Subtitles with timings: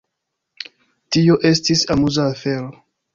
[1.17, 2.73] Tio estis amuza afero.